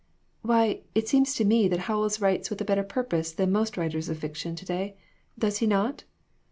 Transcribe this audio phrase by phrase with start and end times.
[0.41, 4.09] "Why, it seems to me that Howells writes with a better purpose than most writers
[4.09, 4.97] of fiction to day,
[5.37, 6.05] does he not